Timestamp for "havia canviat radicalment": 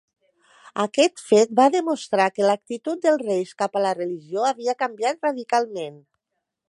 4.49-6.01